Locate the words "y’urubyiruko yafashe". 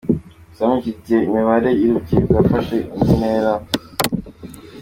1.81-2.75